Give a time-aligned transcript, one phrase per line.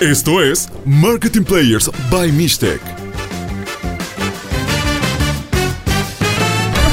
[0.00, 2.82] Esto es Marketing Players by Mistec.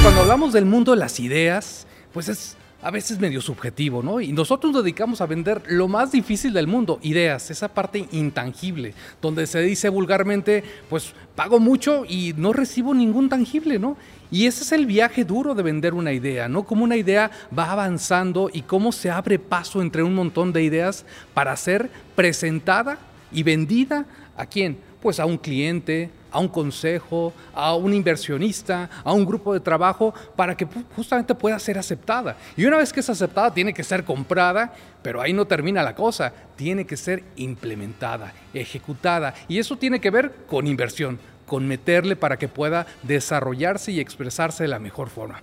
[0.02, 4.20] Cuando hablamos del mundo de las ideas, pues es a veces medio subjetivo, ¿no?
[4.20, 8.92] Y nosotros nos dedicamos a vender lo más difícil del mundo, ideas, esa parte intangible,
[9.22, 13.96] donde se dice vulgarmente, pues pago mucho y no recibo ningún tangible, ¿no?
[14.30, 16.64] Y ese es el viaje duro de vender una idea, ¿no?
[16.64, 21.06] Cómo una idea va avanzando y cómo se abre paso entre un montón de ideas
[21.32, 22.98] para ser presentada
[23.32, 24.04] y vendida
[24.36, 24.76] a quién?
[25.00, 30.12] Pues a un cliente, a un consejo, a un inversionista, a un grupo de trabajo,
[30.34, 30.66] para que
[30.96, 32.36] justamente pueda ser aceptada.
[32.56, 35.94] Y una vez que es aceptada, tiene que ser comprada, pero ahí no termina la
[35.94, 39.32] cosa, tiene que ser implementada, ejecutada.
[39.46, 44.64] Y eso tiene que ver con inversión, con meterle para que pueda desarrollarse y expresarse
[44.64, 45.40] de la mejor forma.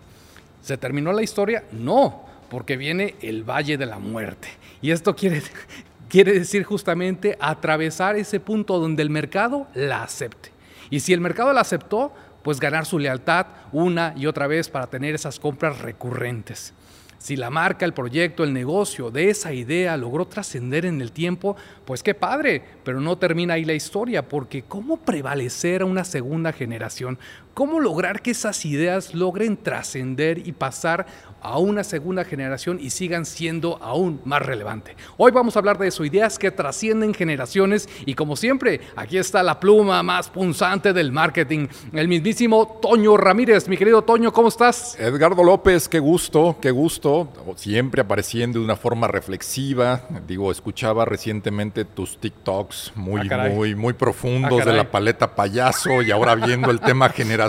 [0.62, 1.64] ¿Se terminó la historia?
[1.72, 4.50] No, porque viene el Valle de la Muerte.
[4.82, 5.42] Y esto quiere,
[6.10, 10.52] quiere decir justamente atravesar ese punto donde el mercado la acepte.
[10.92, 14.88] Y si el mercado la aceptó, pues ganar su lealtad una y otra vez para
[14.88, 16.74] tener esas compras recurrentes.
[17.18, 21.56] Si la marca, el proyecto, el negocio de esa idea logró trascender en el tiempo,
[21.86, 26.52] pues qué padre, pero no termina ahí la historia, porque ¿cómo prevalecer a una segunda
[26.52, 27.20] generación?
[27.54, 31.06] ¿Cómo lograr que esas ideas logren trascender y pasar
[31.42, 34.96] a una segunda generación y sigan siendo aún más relevantes?
[35.18, 39.44] Hoy vamos a hablar de eso, ideas que trascienden generaciones y como siempre, aquí está
[39.44, 43.68] la pluma más punzante del marketing, el mismísimo Toño Ramírez.
[43.68, 44.98] Mi querido Toño, ¿cómo estás?
[44.98, 47.28] Edgardo López, qué gusto, qué gusto,
[47.58, 50.04] siempre apareciendo de una forma reflexiva.
[50.26, 56.02] Digo, escuchaba recientemente tus TikToks muy, Ah, muy, muy profundos Ah, de la paleta payaso
[56.02, 57.10] y ahora viendo el tema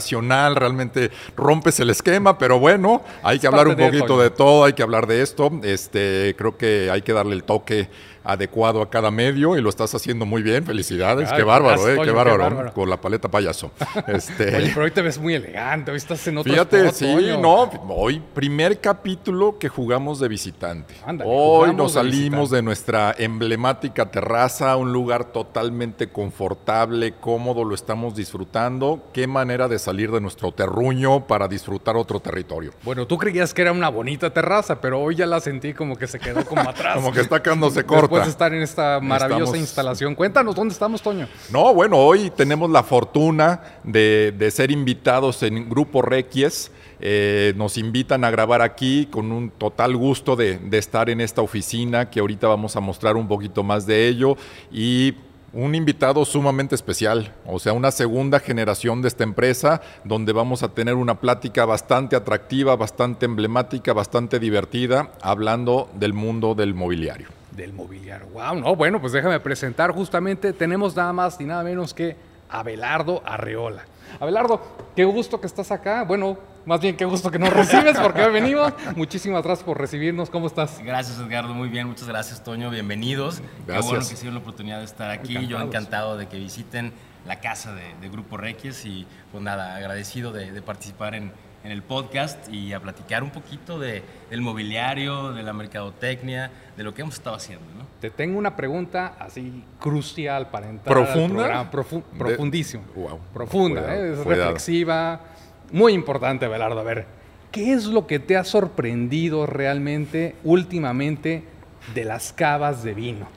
[0.55, 4.23] realmente rompes el esquema, pero bueno, hay que hablar un de, poquito Toño.
[4.23, 5.51] de todo, hay que hablar de esto.
[5.63, 7.89] Este, creo que hay que darle el toque
[8.25, 10.65] adecuado a cada medio y lo estás haciendo muy bien.
[10.65, 13.71] Felicidades, Ay, qué bárbaro, eh, qué qué bárbaro, con la paleta payaso.
[14.07, 17.37] Este, Oye, pero hoy te ves muy elegante, hoy estás en otro Fíjate, spot, sí,
[17.41, 20.95] no, hoy primer capítulo que jugamos de visitante.
[21.07, 22.57] Ándale, hoy nos de salimos visitante.
[22.57, 29.09] de nuestra emblemática terraza, un lugar totalmente confortable, cómodo, lo estamos disfrutando.
[29.13, 32.73] Qué manera de salir de nuestro terruño para disfrutar otro territorio.
[32.83, 36.07] Bueno, tú creías que era una bonita terraza, pero hoy ya la sentí como que
[36.07, 36.97] se quedó como atrás.
[36.97, 38.12] Como que está quedándose corta.
[38.21, 40.15] De estar en esta maravillosa Estamos- instalación.
[40.15, 41.29] Cuéntanos, ¿dónde estamos, Toño?
[41.51, 46.71] No, bueno, hoy tenemos la fortuna de, de ser invitados en Grupo Requies.
[47.01, 51.43] Eh, nos invitan a grabar aquí con un total gusto de, de estar en esta
[51.43, 54.37] oficina, que ahorita vamos a mostrar un poquito más de ello.
[54.71, 55.15] Y
[55.55, 60.69] un invitado sumamente especial, o sea, una segunda generación de esta empresa, donde vamos a
[60.69, 67.29] tener una plática bastante atractiva, bastante emblemática, bastante divertida, hablando del mundo del mobiliario.
[67.57, 68.27] Del mobiliario.
[68.29, 72.17] Wow, no, bueno, pues déjame presentar justamente, tenemos nada más y nada menos que
[72.49, 73.85] Abelardo Arreola.
[74.21, 74.61] Abelardo,
[74.95, 76.05] qué gusto que estás acá.
[76.05, 76.37] Bueno,
[76.67, 78.73] más bien qué gusto que nos recibes porque hoy venimos.
[78.95, 80.29] Muchísimas gracias por recibirnos.
[80.31, 80.81] ¿Cómo estás?
[80.83, 83.41] Gracias Edgardo, muy bien, muchas gracias Toño, bienvenidos.
[83.41, 83.87] Qué Gracias.
[83.87, 85.67] bueno que se dio la oportunidad de estar aquí, yo Encantados.
[85.69, 86.93] encantado de que visiten
[87.27, 91.33] la casa de, de Grupo Requies y pues nada, agradecido de, de participar en,
[91.65, 96.83] en el podcast y a platicar un poquito de, del mobiliario, de la mercadotecnia, de
[96.83, 97.65] lo que hemos estado haciendo.
[97.79, 97.87] ¿no?
[98.01, 101.35] Te tengo una pregunta así crucial para entrar al ¿Profunda?
[101.37, 101.71] programa.
[101.71, 102.83] Profu- De- profundísima.
[102.97, 103.19] Wow.
[103.33, 104.13] Profunda, Cuidado, ¿eh?
[104.13, 104.45] es cuidado.
[104.45, 105.21] reflexiva.
[105.71, 106.81] Muy importante, Abelardo.
[106.81, 107.07] A ver,
[107.53, 111.45] ¿qué es lo que te ha sorprendido realmente últimamente
[111.95, 113.29] de las cavas de vino?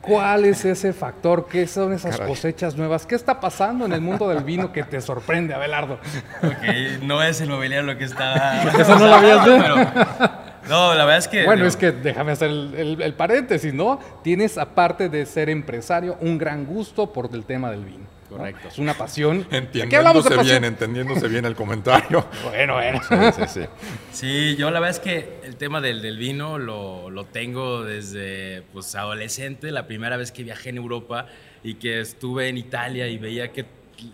[0.00, 1.46] ¿Cuál es ese factor?
[1.48, 2.28] ¿Qué son esas Caray.
[2.32, 3.06] cosechas nuevas?
[3.06, 5.98] ¿Qué está pasando en el mundo del vino que te sorprende, Abelardo?
[6.42, 8.62] Ok, no es el mobiliario lo que está...
[8.78, 9.74] Eso no lo habías visto.
[9.74, 11.44] pero- No, la verdad es que...
[11.44, 13.98] Bueno, digo, es que déjame hacer el, el- el paréntesis, ¿no?
[14.22, 18.04] Tienes, aparte de ser empresario, un gran gusto por el tema del vino.
[18.34, 18.40] ¿No?
[18.40, 18.68] Correcto.
[18.68, 19.44] Es una pasión.
[19.44, 20.44] ¿Qué hablamos de Entendiéndose pasión?
[20.44, 22.26] bien, entendiéndose bien el comentario.
[22.44, 23.00] Bueno, bueno.
[23.08, 23.66] Sí, sí, sí.
[24.12, 28.62] Sí, yo la verdad es que el tema del, del vino lo, lo tengo desde
[28.72, 31.26] pues, adolescente, la primera vez que viajé en Europa
[31.62, 33.66] y que estuve en Italia y veía que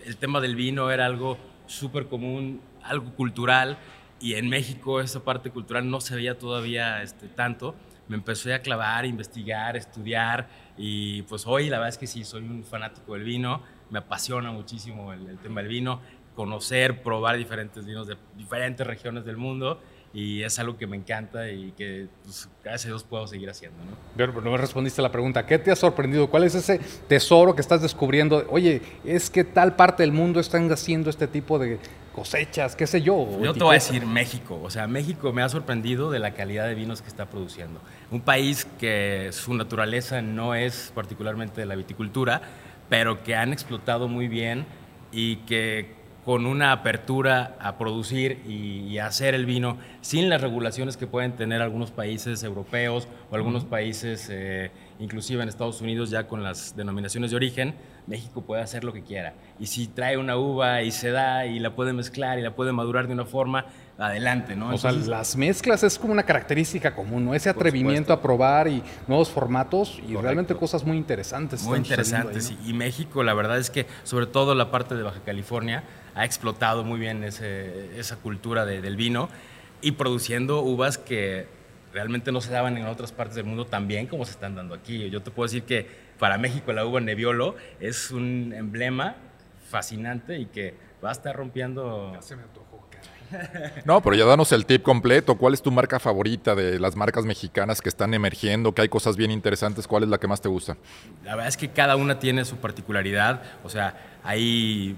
[0.05, 3.77] el tema del vino era algo súper común, algo cultural,
[4.19, 7.75] y en México esa parte cultural no se veía todavía este, tanto.
[8.07, 10.47] Me empecé a clavar, investigar, estudiar,
[10.77, 14.51] y pues hoy la verdad es que sí, soy un fanático del vino, me apasiona
[14.51, 15.99] muchísimo el, el tema del vino,
[16.35, 19.79] conocer, probar diferentes vinos de diferentes regiones del mundo
[20.13, 23.77] y es algo que me encanta y que pues, gracias a Dios puedo seguir haciendo.
[23.83, 23.91] ¿no?
[24.17, 25.45] Pero no me respondiste a la pregunta.
[25.45, 26.29] ¿Qué te ha sorprendido?
[26.29, 28.45] ¿Cuál es ese tesoro que estás descubriendo?
[28.49, 31.79] Oye, es que tal parte del mundo están haciendo este tipo de,
[32.11, 33.27] cosechas, qué sé yo.
[33.41, 34.59] Yo te voy a decir México.
[34.61, 37.81] O sea, México me ha sorprendido de la calidad de vinos que está produciendo.
[38.11, 42.41] Un país que su naturaleza no es particularmente la viticultura,
[42.91, 44.65] pero que han explotado muy bien
[45.13, 45.93] y que
[46.25, 51.61] con una apertura a producir y, hacer el vino sin las regulaciones que pueden tener
[51.61, 57.31] algunos países europeos o algunos países, eh, inclusive en Estados Unidos, ya con las denominaciones
[57.31, 57.75] de origen,
[58.11, 59.33] México puede hacer lo que quiera.
[59.57, 62.73] Y si trae una uva y se da y la puede mezclar y la puede
[62.73, 63.65] madurar de una forma,
[63.97, 64.73] adelante, ¿no?
[64.73, 67.35] o sea, las mezclas es como una característica común, ¿no?
[67.35, 71.63] Ese atrevimiento a probar y nuevos formatos y realmente cosas muy interesantes.
[71.63, 72.51] Muy interesantes.
[72.65, 75.83] Y México, la verdad es que, sobre todo la parte de Baja California,
[76.15, 79.29] ha explotado muy bien esa cultura del vino
[79.81, 81.47] y produciendo uvas que
[81.93, 84.73] realmente no se daban en otras partes del mundo tan bien como se están dando
[84.73, 85.09] aquí.
[85.09, 89.15] Yo te puedo decir que para México la uva Nebbiolo es un emblema
[89.71, 92.11] fascinante y que va a estar rompiendo...
[92.13, 92.71] Ya se me antojó,
[93.85, 95.35] no, pero ya danos el tip completo.
[95.37, 99.15] ¿Cuál es tu marca favorita de las marcas mexicanas que están emergiendo, que hay cosas
[99.15, 99.87] bien interesantes?
[99.87, 100.77] ¿Cuál es la que más te gusta?
[101.23, 103.41] La verdad es que cada una tiene su particularidad.
[103.63, 104.95] O sea, hay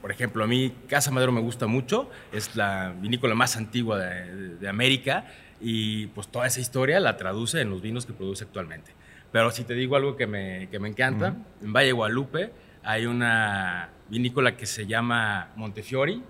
[0.00, 4.68] por ejemplo, a mí Casa Madero me gusta mucho, es la vinícola más antigua de,
[4.68, 5.26] América
[5.60, 8.92] y pues toda esa historia la traduce en los vinos que produce actualmente.
[9.34, 12.52] Pero si te digo algo que me, que me encanta, en Valle Guadalupe
[12.84, 16.22] hay una vinícola que se llama Montefiori,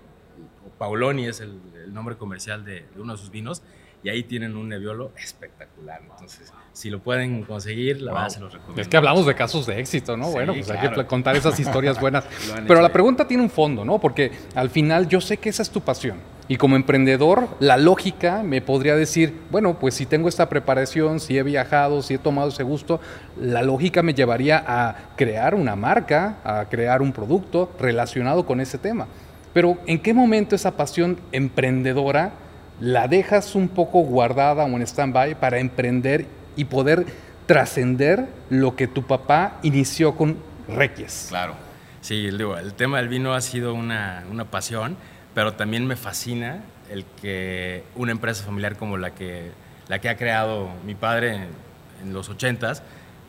[0.65, 1.61] o Paoloni es el,
[1.93, 3.61] nombre comercial de, de, uno de sus vinos,
[4.01, 6.01] y ahí tienen un Nebbiolo espectacular.
[6.01, 8.81] Entonces, si lo pueden conseguir, la verdad se los recomiendo.
[8.81, 10.29] Es que hablamos de casos de éxito, ¿no?
[10.29, 12.25] bueno, pues hay que contar esas historias buenas.
[12.67, 13.97] Pero la pregunta tiene un fondo, ¿no?
[13.99, 16.17] Porque al final yo sé que esa es tu pasión.
[16.49, 21.37] Y como emprendedor, la lógica me podría decir, bueno, pues si tengo esta preparación, si
[21.37, 22.99] he viajado, si he tomado ese gusto,
[23.39, 28.77] la lógica me llevaría a crear una marca, a crear un producto relacionado con ese
[28.77, 29.07] tema.
[29.53, 32.33] Pero ¿en qué momento esa pasión emprendedora
[32.81, 36.25] la dejas un poco guardada o en stand-by para emprender
[36.55, 37.05] y poder
[37.45, 40.37] trascender lo que tu papá inició con
[40.67, 41.27] Requies.
[41.29, 41.55] Claro,
[42.01, 44.97] sí, el, tema del vino ha sido una, pasión,
[45.33, 49.51] pero también me fascina el que una empresa familiar como la que,
[49.87, 51.65] la que ha creado mi padre en,
[52.13, 52.81] los 80s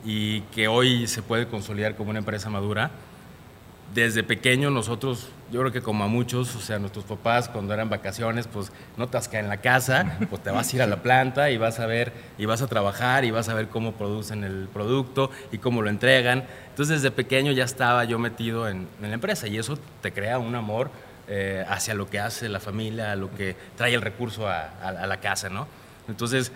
[0.05, 2.91] y que hoy se puede consolidar como una empresa madura,
[3.95, 7.89] desde pequeño nosotros, yo creo que como a muchos, o sea, nuestros papás cuando eran
[7.89, 11.49] vacaciones, pues no te en la casa, pues te vas a ir a la planta
[11.49, 14.67] y vas a ver, y vas a trabajar y vas a ver cómo producen el
[14.71, 16.45] producto y cómo lo entregan.
[16.69, 20.55] Entonces desde pequeño ya estaba yo metido en, la empresa y eso te crea un
[20.55, 20.91] amor
[21.27, 25.07] eh, hacia lo que hace la familia, a lo que trae el recurso a, a
[25.07, 25.67] la casa, ¿no?
[26.07, 26.51] Entonces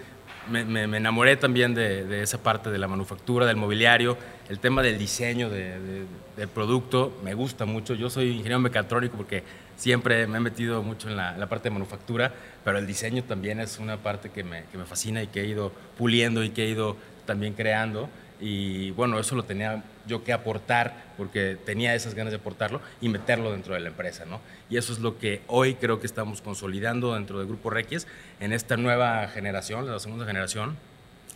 [0.50, 4.18] me, enamoré también de, esa parte de la manufactura, del mobiliario,
[4.50, 7.94] el tema del diseño del producto, me gusta mucho.
[7.94, 9.44] Yo soy ingeniero mecatrónico porque
[9.76, 12.34] siempre me he metido mucho en la, parte de manufactura,
[12.64, 15.48] pero el diseño también es una parte que me, que me fascina y que he
[15.48, 18.10] ido puliendo y que he ido también creando.
[18.40, 23.10] Y bueno, eso lo tenía yo que aportar, porque tenía esas ganas de aportarlo y
[23.10, 24.42] meterlo dentro de la empresa, ¿no?
[24.70, 28.08] Y eso es lo que hoy creo que estamos consolidando dentro del Grupo Requies
[28.40, 30.78] en esta nueva generación, la segunda generación,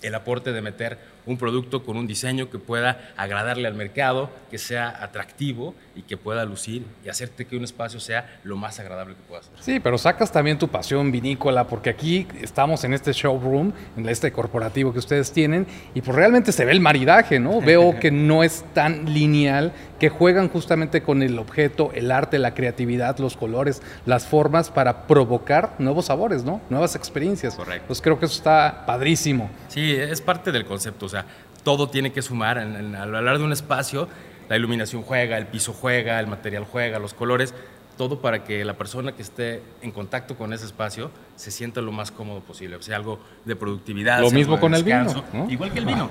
[0.01, 4.57] el aporte de meter un producto con un diseño que pueda agradarle al mercado, que
[4.57, 9.15] sea atractivo y que pueda lucir y hacerte que un espacio sea lo más agradable
[9.15, 9.53] que pueda ser.
[9.59, 14.31] Sí, pero sacas también tu pasión vinícola, porque aquí estamos en este showroom, en este
[14.31, 17.61] corporativo que ustedes tienen, y pues realmente se ve el maridaje, ¿no?
[17.65, 22.53] Veo que no es tan lineal, que juegan justamente con el objeto, el arte, la
[22.53, 26.61] creatividad, los colores, las formas para provocar nuevos sabores, ¿no?
[26.69, 27.55] Nuevas experiencias.
[27.55, 27.85] Correcto.
[27.87, 29.49] Pues creo que eso está padrísimo.
[29.69, 31.25] Sí, es parte del concepto, o sea,
[31.63, 32.57] todo tiene que sumar.
[32.57, 34.07] En, a lo largo de un espacio,
[34.49, 37.53] la iluminación juega, el piso juega, el material juega, los colores
[37.97, 41.91] todo para que la persona que esté en contacto con ese espacio se sienta lo
[41.91, 44.21] más cómodo posible, o sea, algo de productividad.
[44.21, 45.05] Lo mismo con el vino.
[45.49, 46.09] Igual que el vino.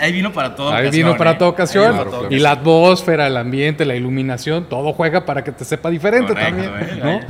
[0.00, 0.92] Hay, vino para toda ocasión.
[0.92, 1.96] Hay vino para toda ocasión.
[2.30, 6.70] y la atmósfera, el ambiente, la iluminación, todo juega para que te sepa diferente también.
[7.02, 7.26] ¿eh?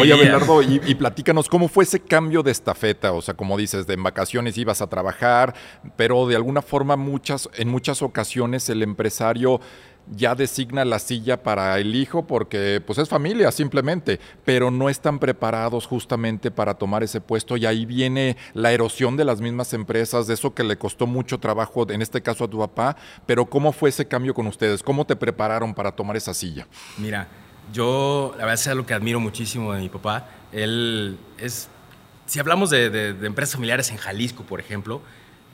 [0.00, 3.12] Oye, Abelardo, y, y, platícanos, ¿cómo fue ese cambio de estafeta?
[3.12, 5.54] O sea, como dices, de en vacaciones ibas a trabajar,
[5.96, 9.60] pero de alguna forma muchas, en muchas ocasiones el empresario
[10.14, 15.18] ya designa la silla para el hijo porque pues es familia simplemente, pero no están
[15.18, 20.26] preparados justamente para tomar ese puesto y ahí viene la erosión de las mismas empresas,
[20.26, 23.72] de eso que le costó mucho trabajo, en este caso a tu papá, pero ¿cómo
[23.72, 24.82] fue ese cambio con ustedes?
[24.82, 26.66] ¿Cómo te prepararon para tomar esa silla?
[26.98, 27.28] Mira,
[27.72, 31.68] yo la verdad es algo que admiro muchísimo de mi papá, él es,
[32.26, 35.02] si hablamos de, de empresas familiares en Jalisco, por ejemplo,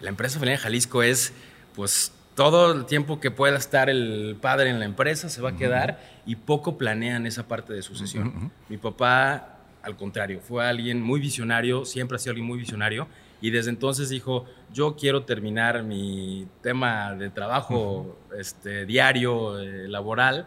[0.01, 1.33] la empresa familiar en Jalisco es
[1.75, 5.57] pues todo el tiempo que pueda estar el padre en la empresa se va a
[5.57, 8.53] quedar y poco planean esa parte de sucesión.
[8.69, 13.09] Mi papá, al contrario, fue alguien muy visionario, siempre ha sido alguien muy visionario
[13.41, 20.47] y desde entonces dijo, yo quiero terminar mi tema de trabajo este, diario, eh, laboral,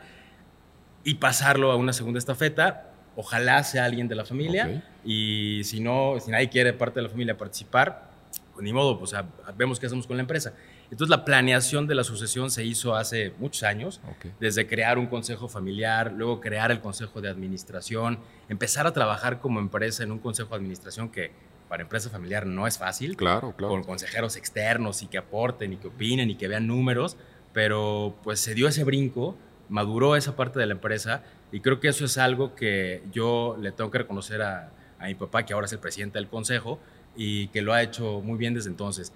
[1.03, 2.91] y pasarlo a una segunda estafeta.
[3.15, 7.10] Ojalá sea alguien de la familia y si no, si nadie quiere parte de la
[7.10, 8.10] familia participar,
[8.53, 9.13] pues ni modo, pues
[9.58, 10.53] vemos qué hacemos con la empresa.
[10.91, 14.01] Entonces la planeación de la sucesión se hizo hace muchos años,
[14.39, 19.60] desde crear un consejo familiar, luego crear el consejo de administración, empezar a trabajar como
[19.60, 21.31] empresa en un consejo de administración que
[21.67, 23.15] para empresa familiar no es fácil.
[23.15, 23.74] Claro, claro.
[23.74, 27.17] Con consejeros externos y que aporten y que opinen y que vean números,
[27.53, 29.38] pero pues se dio ese brinco,
[29.69, 33.72] maduró esa parte de la empresa y creo que eso es algo que yo le
[33.72, 36.79] tengo que reconocer a, a mi papá, que ahora es el presidente del consejo
[37.15, 39.13] y que lo ha hecho muy bien desde entonces.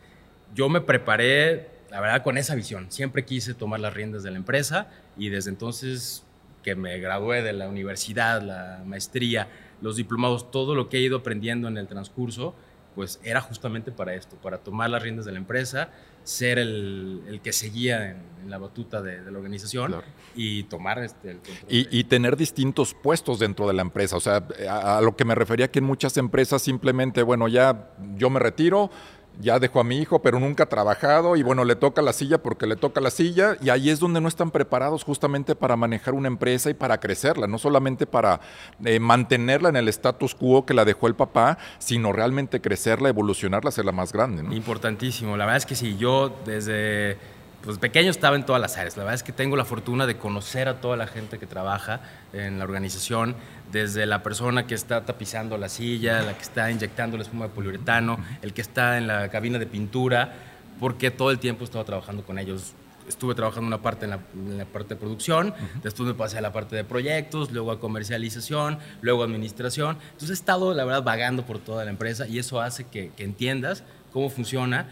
[0.54, 2.92] Yo me preparé, la verdad, con esa visión.
[2.92, 6.24] Siempre quise tomar las riendas de la empresa y desde entonces
[6.64, 9.48] que me gradué de la universidad, la maestría,
[9.82, 12.56] los diplomados, todo lo que he ido aprendiendo en el transcurso,
[12.96, 15.90] pues era justamente para esto, para tomar las riendas de la empresa,
[16.24, 19.96] ser el, que seguía en, la batuta de, la organización
[20.36, 21.66] y tomar este, el control.
[21.70, 24.16] Y, tener distintos puestos dentro de la empresa.
[24.16, 27.90] O sea, a, a, lo que me refería que en muchas empresas simplemente, bueno, ya
[28.16, 28.90] yo me retiro,
[29.42, 32.38] ya dejó a mi hijo, pero nunca ha trabajado y bueno, le toca la silla
[32.38, 36.14] porque le toca la silla y ahí es donde no están preparados justamente para manejar
[36.14, 38.42] una empresa y para crecerla, no solamente para
[38.84, 43.70] eh, mantenerla en el status quo que la dejó el papá, sino realmente crecerla, evolucionarla,
[43.70, 44.44] hacerla más grande.
[44.56, 47.18] Importantísimo, la verdad es que sí, yo desde
[47.64, 48.98] pues pequeño estaba en todas las áreas.
[48.98, 52.02] La verdad es que tengo la fortuna de conocer a toda la gente que trabaja
[52.34, 53.36] en la organización,
[53.72, 57.54] desde la persona que está tapizando la silla, la que está inyectando la espuma de
[57.54, 60.34] poliuretano, el que está en la cabina de pintura,
[60.80, 62.74] porque todo el tiempo he estado trabajando con ellos.
[63.08, 65.54] Estuve trabajando una parte en la, parte de producción,
[65.84, 69.98] después me pasé a la parte de proyectos, luego a comercialización, luego a administración.
[70.06, 73.24] Entonces he estado, la verdad, vagando por toda la empresa y eso hace que, que
[73.24, 74.88] entiendas cómo funciona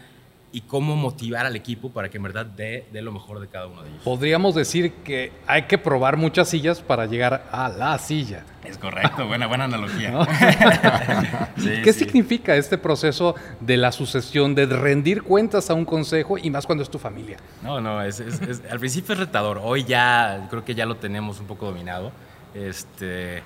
[0.52, 3.82] y cómo motivar al equipo para que en verdad dé, lo mejor de cada uno
[3.82, 4.02] de ellos.
[4.04, 8.44] Podríamos decir que hay que probar muchas sillas para llegar a la silla.
[8.62, 10.12] Es correcto, buena, buena analogía.
[11.56, 16.66] ¿Qué significa este proceso de la sucesión, de rendir cuentas a un consejo y más
[16.66, 17.38] cuando es tu familia?
[17.62, 18.20] No, no, es,
[18.70, 19.58] al principio es retador.
[19.62, 22.12] Hoy ya creo que ya lo tenemos un poco dominado.
[22.54, 23.42] Este,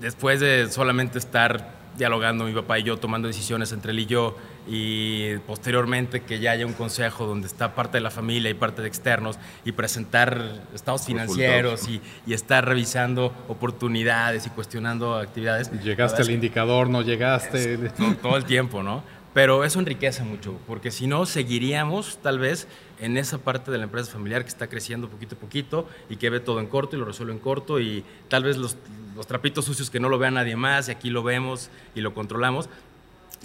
[0.00, 4.36] después de solamente estar dialogando mi papá y yo, tomando decisiones entre él y yo,
[4.68, 8.82] y posteriormente que ya haya un consejo donde está parte de la familia y parte
[8.82, 15.70] de externos, y presentar estados financieros y, y, estar revisando oportunidades y cuestionando actividades.
[15.82, 17.78] Llegaste al indicador, no llegaste.
[18.22, 19.02] todo, el tiempo, ¿no?
[19.36, 22.66] Pero eso enriquece mucho, porque si no, seguiríamos tal vez
[22.98, 26.30] en esa parte de la empresa familiar que está creciendo poquito a poquito y que
[26.30, 28.78] ve todo en corto y lo resuelve en corto y tal vez los,
[29.14, 32.14] los trapitos sucios que no lo vea nadie más y aquí lo vemos y lo
[32.14, 32.70] controlamos.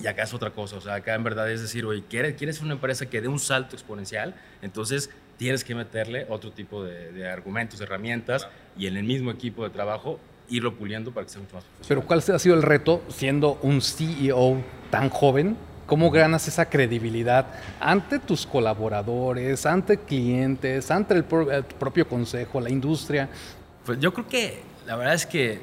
[0.02, 2.62] Y acá es otra cosa, o sea, acá en verdad es decir, oye, ¿quieres, quieres
[2.62, 4.34] una empresa que dé un salto exponencial?
[4.62, 9.66] Entonces tienes que meterle otro tipo de, de argumentos, herramientas y en el mismo equipo
[9.66, 11.88] de trabajo irlo puliendo para que sea mucho más profesional.
[11.90, 15.58] Pero ¿cuál ha sido el reto siendo un CEO tan joven
[15.92, 17.48] ¿Cómo ganas esa credibilidad
[17.82, 23.28] ante tus colaboradores, ante clientes, ante el, propio consejo, la industria?
[23.86, 25.60] Pues yo creo que la verdad es que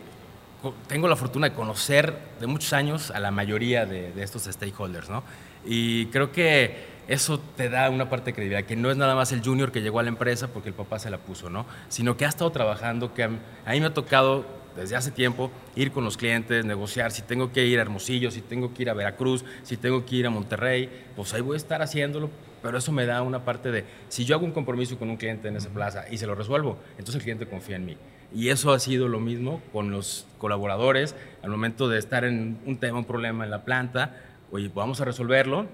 [0.87, 5.23] tengo la fortuna de conocer de muchos años a la mayoría de, estos stakeholders, ¿no?
[5.65, 6.77] Y creo que
[7.09, 9.81] eso te da una parte de credibilidad, que no es nada más el junior que
[9.81, 11.65] llegó a la empresa porque el papá se la puso, ¿no?
[11.89, 13.41] Sino que ha estado trabajando, que a mí
[13.81, 17.79] me ha tocado desde hace tiempo ir con los clientes, negociar, si tengo que ir
[17.79, 21.35] a Hermosillo, si tengo que ir a Veracruz, si tengo que ir a Monterrey, pues
[21.35, 22.31] ahí voy a estar haciéndolo,
[22.63, 25.49] pero eso me da una parte de, si yo hago un compromiso con un cliente
[25.49, 27.97] en esa plaza y se lo resuelvo, entonces el cliente confía en mí.
[28.35, 32.77] Y eso ha sido lo mismo con los colaboradores al momento de estar en un
[32.79, 34.17] tema, un problema en la planta,
[34.51, 35.67] oye, vamos a resolverlo,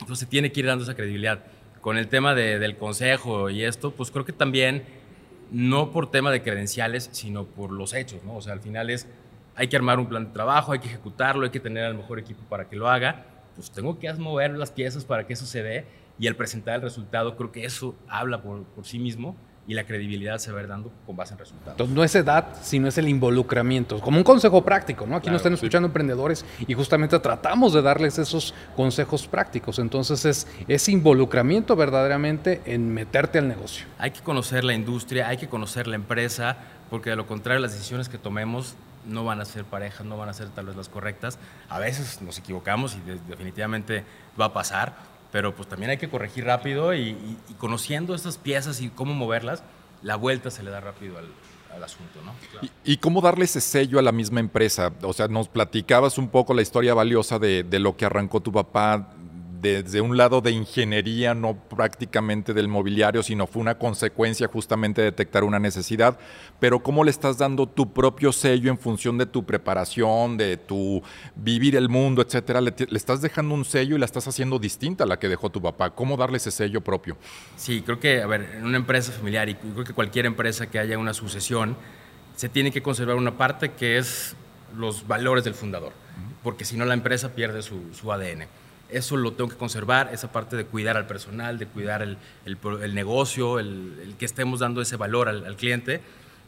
[0.00, 1.44] entonces tiene que ir dando esa credibilidad.
[1.80, 4.84] Con el tema del consejo y esto, pues creo que también
[5.52, 8.36] no por tema de credenciales, sino por los hechos, ¿no?
[8.36, 9.06] O sea, al final es,
[9.54, 12.18] hay que armar un plan de trabajo, hay que ejecutarlo, hay que tener al mejor
[12.18, 15.62] equipo para que lo haga, pues tengo que mover las piezas para que eso se
[15.62, 15.84] dé
[16.18, 19.84] y al presentar el resultado creo que eso habla por, por sí mismo y la
[19.84, 21.72] credibilidad se va a ir dando con base en resultados.
[21.72, 24.00] Entonces, no es edad, sino es el involucramiento.
[24.00, 25.16] Como un consejo práctico, ¿no?
[25.16, 29.78] Aquí nos están escuchando emprendedores y justamente tratamos de darles esos consejos prácticos.
[29.78, 33.86] Entonces, es ese involucramiento verdaderamente en meterte al negocio.
[33.98, 36.56] Hay que conocer la industria, hay que conocer la empresa,
[36.90, 38.74] porque de lo contrario, las decisiones que tomemos
[39.06, 41.38] no van a ser parejas, no van a ser tal vez las correctas.
[41.68, 44.04] A veces nos equivocamos y definitivamente
[44.40, 44.94] va a pasar,
[45.32, 47.16] pero pues también hay que corregir rápido y,
[47.58, 49.62] conociendo estas piezas y cómo moverlas,
[50.02, 52.34] la vuelta se le da rápido al, asunto, ¿no?
[52.84, 54.92] ¿Y, cómo darle ese sello a la misma empresa?
[55.02, 59.08] O sea, nos platicabas un poco la historia valiosa de lo que arrancó tu papá,
[59.62, 65.12] desde un lado de ingeniería, no prácticamente del mobiliario, sino fue una consecuencia justamente de
[65.12, 66.18] detectar una necesidad,
[66.58, 71.00] pero cómo le estás dando tu propio sello en función de tu preparación, de tu
[71.36, 75.06] vivir el mundo, etcétera, le, estás dejando un sello y la estás haciendo distinta a
[75.06, 75.90] la que dejó tu papá.
[75.90, 77.16] ¿Cómo darle ese sello propio?
[77.56, 80.80] Sí, creo que, a ver, en una empresa familiar y creo que cualquier empresa que
[80.80, 81.76] haya una sucesión,
[82.34, 84.34] se tiene que conservar una parte que es
[84.76, 85.92] los valores del fundador,
[86.42, 88.48] porque si no la empresa pierde su, su ADN
[88.92, 92.94] eso lo tengo que conservar, esa parte de cuidar al personal, de cuidar el, el,
[92.94, 96.00] negocio, el, que estemos dando ese valor al, cliente,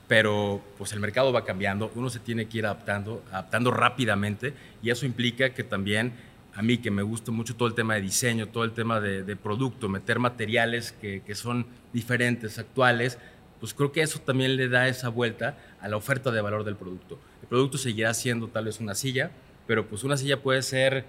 [0.08, 4.90] pero pues el mercado va cambiando, uno se tiene que ir adaptando, adaptando rápidamente y
[4.90, 6.12] eso implica que también
[6.54, 9.36] a mí que me gusta mucho todo el tema de diseño, todo el tema de,
[9.36, 13.18] producto, meter materiales que, que son diferentes, actuales,
[13.58, 16.76] pues creo que eso también le da esa vuelta a la oferta de valor del
[16.76, 17.18] producto.
[17.42, 19.30] El producto seguirá siendo tal vez una silla,
[19.66, 21.06] pero pues una silla puede ser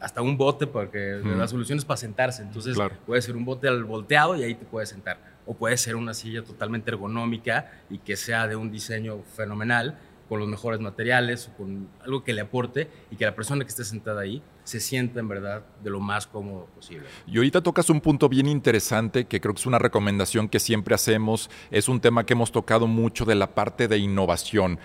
[0.00, 2.42] hasta un bote, porque la solución es para sentarse.
[2.42, 2.76] Entonces
[3.06, 5.18] puede ser un bote al volteado y ahí te puedes sentar.
[5.46, 9.98] O puede ser una silla totalmente ergonómica y que sea de un diseño fenomenal,
[10.30, 13.70] con los mejores materiales o con algo que le aporte y que la persona que
[13.70, 17.08] esté sentada ahí se sienta en verdad de lo más cómodo posible.
[17.26, 20.94] Y ahorita tocas un punto bien interesante que creo que es una recomendación que siempre
[20.94, 24.78] hacemos, es un tema que hemos tocado mucho de la parte de innovación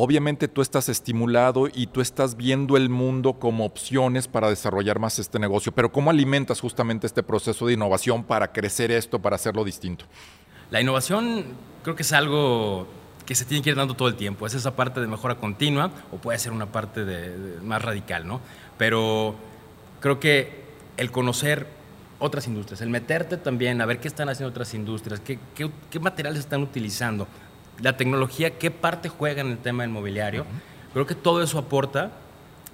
[0.00, 5.18] obviamente tú estás estimulado y tú estás viendo el mundo como opciones para desarrollar más
[5.18, 9.64] este negocio, pero ¿cómo alimentas justamente este proceso de innovación para crecer esto, para hacerlo
[9.64, 10.04] distinto?
[10.70, 11.46] La innovación
[11.82, 12.86] creo que es algo
[13.26, 15.90] que se tiene que ir dando todo el tiempo, es esa parte de mejora continua
[16.12, 18.40] o puede ser una parte de, más radical, ¿no?
[18.78, 19.34] Pero
[19.98, 20.62] creo que
[20.96, 21.66] el conocer
[22.20, 25.98] otras industrias, el meterte también a ver qué están haciendo otras industrias, qué, qué, qué
[25.98, 27.26] materiales están utilizando,
[27.80, 30.44] la tecnología, qué parte juega en el tema del mobiliario.
[30.92, 32.12] Creo que todo eso aporta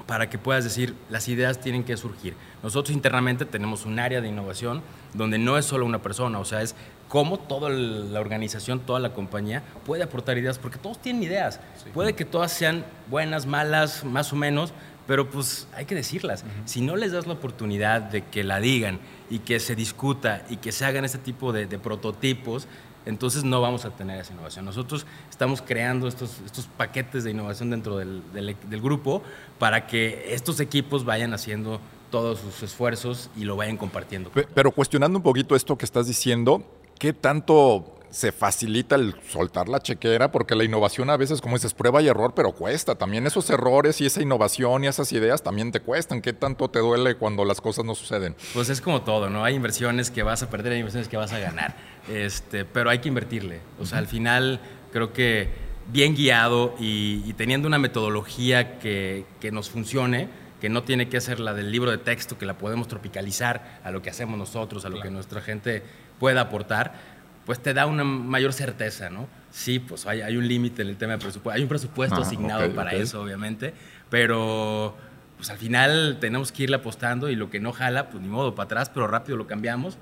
[0.06, 2.34] para que puedas decir, las ideas tienen que surgir.
[2.62, 4.82] Nosotros internamente tenemos un área de innovación
[5.14, 6.74] donde no es solo una persona, o sea, es
[7.08, 11.60] cómo toda la organización, toda la compañía puede aportar ideas, porque todos tienen ideas.
[11.94, 14.74] Puede que todas sean buenas, malas, más o menos,
[15.06, 16.44] pero pues hay que decirlas.
[16.64, 19.00] Si no les das la oportunidad de que la digan
[19.30, 22.68] y que se discuta y que se hagan este tipo de prototipos,
[23.06, 24.64] entonces no vamos a tener esa innovación.
[24.64, 29.22] Nosotros estamos creando estos, estos paquetes de innovación dentro del, del, grupo
[29.58, 34.30] para que estos equipos vayan haciendo todos sus esfuerzos y lo vayan compartiendo.
[34.54, 36.62] Pero cuestionando un poquito esto que estás diciendo,
[36.98, 41.74] ¿qué tanto se facilita el soltar la chequera porque la innovación a veces, como dices,
[41.74, 42.94] prueba y error, pero cuesta.
[42.94, 46.22] También esos errores y esa innovación y esas ideas también te cuestan.
[46.22, 48.36] ¿Qué tanto te duele cuando las cosas no suceden?
[48.52, 49.42] Pues es como todo, ¿no?
[49.42, 51.74] Hay inversiones que vas a perder, hay inversiones que vas a ganar.
[52.08, 53.58] Este, pero hay que invertirle.
[53.80, 54.60] O sea, al final
[54.92, 55.48] creo que
[55.88, 60.28] bien guiado y, teniendo una metodología que, que nos funcione,
[60.60, 63.90] que no tiene que ser la del libro de texto, que la podemos tropicalizar a
[63.90, 65.82] lo que hacemos nosotros, a lo que nuestra gente
[66.20, 67.13] pueda aportar
[67.44, 69.28] pues te da una mayor certeza, ¿no?
[69.50, 72.92] Sí, pues hay, un límite en el tema de presupuesto, hay un presupuesto asignado para
[72.92, 73.72] eso, obviamente,
[74.10, 74.96] pero
[75.36, 78.54] pues al final tenemos que irle apostando y lo que no jala, pues ni modo,
[78.54, 79.98] para atrás, pero rápido lo cambiamos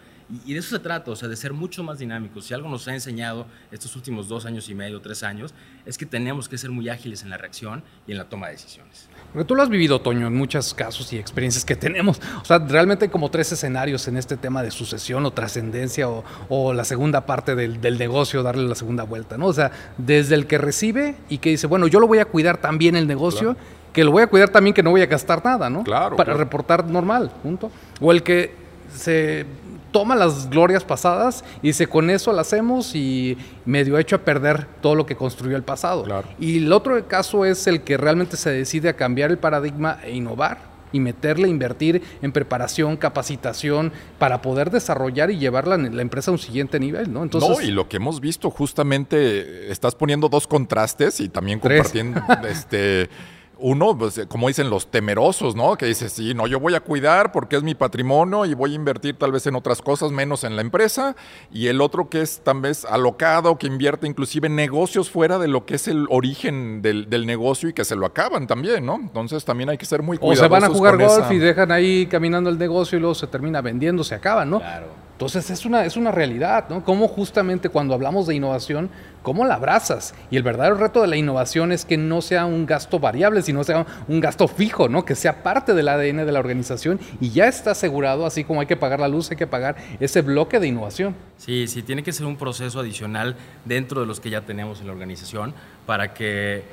[0.46, 2.46] y, de eso se trata, o sea, de ser mucho más dinámicos.
[2.46, 5.52] Si algo nos ha enseñado estos últimos dos años y medio, tres años,
[5.84, 8.52] es que tenemos que ser muy ágiles en la reacción y en la toma de
[8.52, 9.08] decisiones.
[9.32, 12.18] Porque tú lo has vivido, Toño, en muchos casos y experiencias que tenemos.
[12.40, 16.72] O sea, realmente hay como tres escenarios en este tema de sucesión o trascendencia o,
[16.72, 19.46] la segunda parte del, negocio, darle la segunda vuelta, ¿no?
[19.46, 22.56] O sea, desde el que recibe y que dice, bueno, yo lo voy a cuidar
[22.56, 23.54] también el negocio.
[23.92, 25.84] que lo voy a cuidar también que no voy a gastar nada, ¿no?
[25.84, 26.16] Claro.
[26.16, 27.70] Para reportar normal, punto.
[28.00, 28.54] O el que
[28.94, 29.44] se
[29.92, 34.66] toma las glorias pasadas y dice, con eso lo hacemos y medio hecho a perder
[34.80, 36.04] todo lo que construyó el pasado.
[36.40, 40.14] Y el otro caso es el que realmente se decide a cambiar el paradigma e
[40.14, 46.32] innovar y meterle, invertir en preparación, capacitación para poder desarrollar y llevar la, empresa a
[46.32, 47.22] un siguiente nivel, ¿no?
[47.22, 52.20] Entonces, no, y lo que hemos visto justamente, estás poniendo dos contrastes y también compartiendo
[52.48, 53.08] este
[53.62, 55.76] uno, pues, como dicen los temerosos, ¿no?
[55.76, 58.74] Que dice, sí, no, yo voy a cuidar porque es mi patrimonio y voy a
[58.74, 61.16] invertir tal vez en otras cosas menos en la empresa.
[61.50, 65.48] Y el otro que es tal vez alocado, que invierte inclusive en negocios fuera de
[65.48, 68.96] lo que es el origen del, negocio y que se lo acaban también, ¿no?
[68.96, 70.42] Entonces también hay que ser muy cuidadosos.
[70.42, 73.28] O se van a jugar golf y dejan ahí caminando el negocio y luego se
[73.28, 74.58] termina vendiendo, se acaba, ¿no?
[74.58, 74.88] Claro.
[75.22, 76.82] Entonces es una, es una realidad, ¿no?
[76.82, 78.90] Cómo justamente cuando hablamos de innovación,
[79.22, 80.16] cómo la abrazas.
[80.32, 83.62] Y el verdadero reto de la innovación es que no sea un gasto variable, sino
[83.62, 85.04] sea un gasto fijo, ¿no?
[85.04, 88.66] Que sea parte del ADN de la organización y ya está asegurado, así como hay
[88.66, 91.14] que pagar la luz, hay que pagar ese bloque de innovación.
[91.38, 94.88] Sí, sí, tiene que ser un proceso adicional dentro de los que ya tenemos en
[94.88, 95.54] la organización
[95.86, 96.64] para que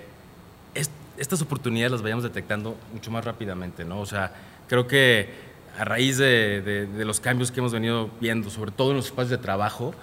[1.19, 3.99] estas oportunidades las vayamos detectando mucho más rápidamente, ¿no?
[3.99, 4.31] O sea,
[4.67, 9.07] creo que a raíz de, los cambios que hemos venido viendo, sobre todo en los
[9.07, 9.93] espacios de trabajo,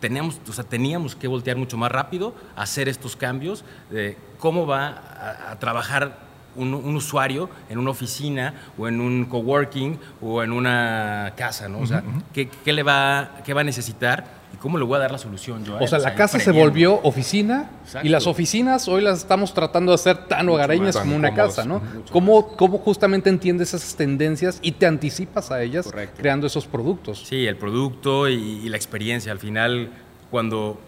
[0.00, 5.50] teníamos, o sea, teníamos que voltear mucho más rápido, hacer estos cambios, de cómo va
[5.50, 11.68] a, trabajar un, usuario en una oficina o en un coworking o en una casa,
[11.68, 11.80] ¿no?
[11.80, 14.40] O sea, ¿qué, qué, le va, ¿qué va a necesitar?
[14.52, 15.78] ¿Y cómo le voy a dar la solución yo?
[15.80, 17.70] o sea, la casa se volvió oficina
[18.02, 21.80] y las oficinas hoy las estamos tratando de hacer tan hogareñas como una casa, ¿no?
[22.10, 27.24] ¿Cómo, ¿Cómo, justamente entiendes esas tendencias y te anticipas a ellas creando esos productos?
[27.26, 29.32] Sí, el producto y, la experiencia.
[29.32, 29.90] Al final,
[30.30, 30.80] cuando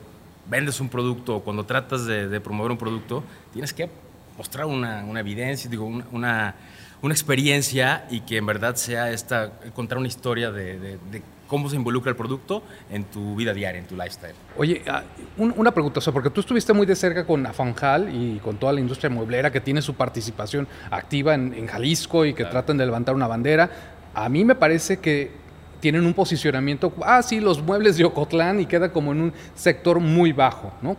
[0.48, 3.22] vendes un producto o cuando tratas de, promover un producto,
[3.52, 3.88] tienes que
[4.36, 6.54] mostrar una, evidencia, digo, una,
[7.02, 11.76] una, experiencia y que en verdad sea esta, contar una historia de, de cómo se
[11.76, 14.34] involucra el producto en tu vida diaria, en tu lifestyle.
[14.56, 15.02] Oye, ah,
[15.36, 19.10] una pregunta, porque tú estuviste muy de cerca con Afanjal y con toda la industria
[19.10, 23.68] mueblera que tiene su participación activa en, Jalisco y que tratan de levantar una bandera.
[24.14, 25.30] A mí me parece que
[25.82, 29.98] tienen un posicionamiento, ah, sí, los muebles de Ocotlán y queda como en un sector
[29.98, 30.96] muy bajo, ¿no?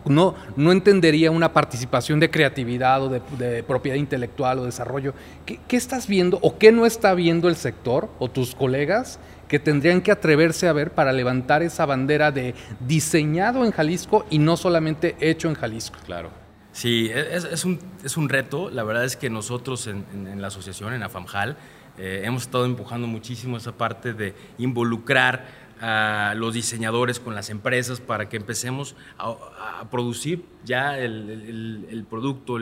[0.58, 5.14] No, entendería una participación de creatividad o de, propiedad intelectual o desarrollo.
[5.46, 9.58] ¿Qué, ¿Qué, estás viendo o qué no está viendo el sector o tus colegas que
[9.58, 12.54] tendrían que atreverse a ver para levantar esa bandera de
[12.86, 15.98] diseñado en Jalisco y no solamente hecho en Jalisco.
[16.06, 16.44] Claro.
[16.74, 18.72] Sí, es, un, es un, reto.
[18.72, 21.56] La verdad es que nosotros en, la asociación, en AFAMJAL,
[21.98, 28.00] eh, hemos estado empujando muchísimo esa parte de involucrar a los diseñadores con las empresas
[28.00, 32.58] para que empecemos a, producir ya el, producto,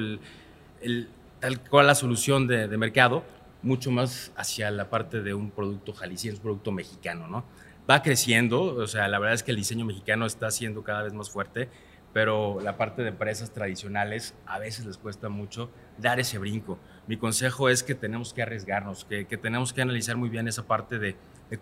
[1.39, 3.23] tal cual la solución de, de mercado
[3.63, 7.43] mucho más hacia la parte de un producto jalisciense, un producto mexicano, ¿no?
[7.89, 11.13] Va creciendo, o sea, la verdad es que el diseño mexicano está siendo cada vez
[11.13, 11.69] más fuerte,
[12.13, 16.77] pero la parte de empresas tradicionales a veces les cuesta mucho dar ese brinco.
[17.07, 20.99] Mi consejo es que tenemos que arriesgarnos, que, tenemos que analizar muy bien esa parte
[20.99, 21.15] de,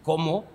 [0.04, 0.46] cómo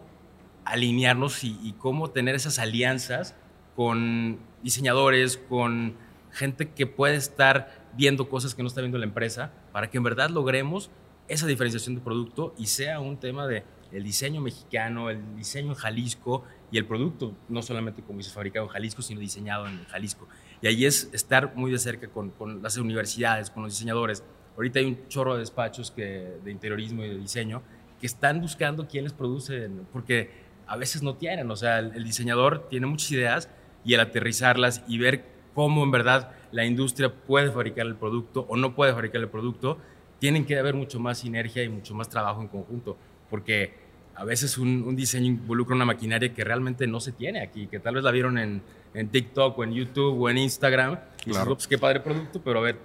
[0.65, 3.35] alinearnos y, y, cómo tener esas alianzas
[3.77, 5.97] con diseñadores, con
[6.31, 10.05] gente que puede estar viendo cosas que no está viendo la empresa, para que en
[10.05, 10.91] verdad logremos
[11.29, 15.75] esa diferenciación de producto y sea un tema de el diseño mexicano, el diseño en
[15.75, 20.27] Jalisco y el producto, no solamente como dice fabricado en Jalisco, sino diseñado en Jalisco.
[20.61, 24.25] Y ahí es estar muy de cerca con, las universidades, con los diseñadores.
[24.57, 27.63] Ahorita hay un chorro de despachos que, de interiorismo y de diseño
[28.01, 30.31] que están buscando quién les produce, porque
[30.67, 33.51] a veces no tienen, o sea, el, el diseñador tiene muchas ideas
[33.85, 35.25] y el aterrizarlas y ver
[35.55, 39.79] cómo en verdad la industria puede fabricar el producto o no puede fabricar el producto,
[40.19, 42.97] tienen que haber mucho más sinergia y mucho más trabajo en conjunto,
[43.31, 43.84] porque
[44.17, 47.97] a veces un, diseño involucra una maquinaria que realmente no se tiene aquí, que tal
[47.97, 48.63] vez la vieron en,
[48.95, 50.99] en TikTok o en YouTube o en Instagram.
[51.27, 51.55] Y claro.
[51.55, 52.79] pues qué padre producto, pero a ver,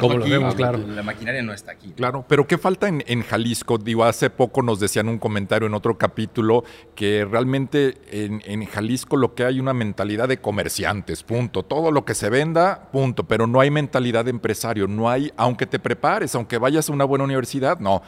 [0.00, 0.78] como lo vemos, claro.
[0.78, 1.92] La maquinaria no está aquí.
[1.92, 3.76] Claro, pero ¿qué falta en, en, Jalisco?
[3.76, 6.64] Digo, hace poco nos decían un comentario en otro capítulo
[6.94, 11.62] que realmente en, en, Jalisco lo que hay una mentalidad de comerciantes, punto.
[11.62, 13.24] Todo lo que se venda, punto.
[13.24, 14.88] Pero no hay mentalidad de empresario.
[14.88, 18.02] No hay, aunque te prepares, aunque vayas a una buena universidad, no.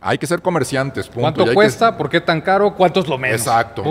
[0.00, 1.06] Hay que ser comerciantes.
[1.06, 1.20] Punto.
[1.20, 1.96] ¿Cuánto cuesta?
[1.96, 2.74] ¿Por qué tan caro?
[2.74, 3.40] ¿Cuánto es lo menos?
[3.40, 3.82] Exacto.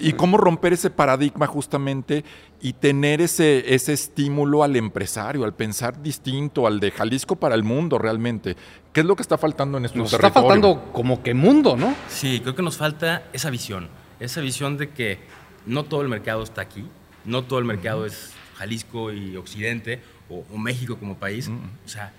[0.00, 2.24] Y, cómo romper ese paradigma justamente
[2.60, 7.62] y tener ese, ese estímulo al empresario, al pensar distinto, al de Jalisco para el
[7.62, 8.56] mundo realmente.
[8.92, 11.94] ¿Qué es lo que está faltando en estos nos Está faltando como que mundo, ¿no?
[12.08, 13.88] Sí, creo que nos falta esa visión.
[14.20, 15.18] Esa visión de que
[15.66, 16.84] no todo el mercado está aquí,
[17.24, 21.50] no todo el mercado es Jalisco y Occidente o, México como país.
[21.84, 22.12] O sea,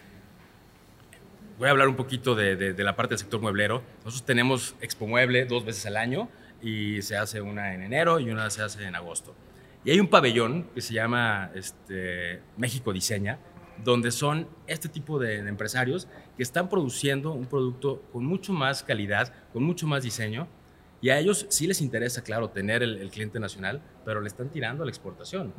[1.57, 3.83] voy a hablar un poquito de, la parte del sector mueblero.
[4.03, 6.29] Nosotros tenemos Expo Mueble dos veces al año
[6.61, 9.35] y se hace una en enero y una se hace en agosto.
[9.83, 13.39] Y hay un pabellón que se llama este, México Diseña,
[13.83, 18.83] donde son este tipo de, de, empresarios que están produciendo un producto con mucho más
[18.83, 20.47] calidad, con mucho más diseño
[21.05, 24.81] y a ellos sí les interesa, claro, tener el, cliente nacional, pero le están tirando
[24.81, 25.53] a la exportación.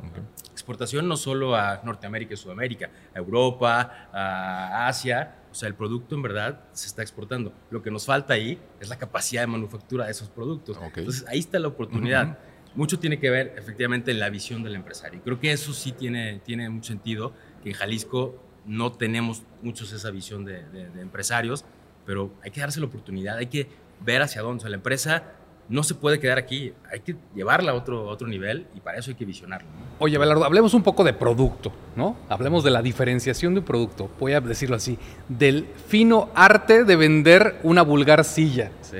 [0.51, 5.35] Exportación no solo a Norteamérica y Sudamérica, a Europa, a Asia.
[5.57, 7.51] O sea, el producto en verdad se está exportando.
[7.71, 10.77] Lo que nos falta ahí es la capacidad de manufactura de esos productos.
[10.95, 12.37] Entonces, ahí está la oportunidad.
[12.75, 15.19] Mucho tiene que ver efectivamente en la visión del empresario.
[15.23, 20.11] Creo que eso sí tiene, tiene mucho sentido, que en Jalisco no tenemos muchos esa
[20.11, 21.65] visión de, de empresarios,
[22.05, 23.67] pero hay que darse la oportunidad, hay que
[24.05, 24.57] ver hacia dónde.
[24.57, 25.23] O sea, la empresa
[25.69, 29.11] no se puede quedar aquí, hay que llevarla a otro, otro nivel y para eso
[29.11, 29.67] hay que visionarlo.
[29.99, 32.15] Oye, Belardo, hablemos un poco de producto, ¿no?
[32.29, 36.95] Hablemos de la diferenciación de un producto, voy a decirlo así, del fino arte de
[36.95, 38.71] vender una vulgar silla.
[38.81, 38.97] Sí.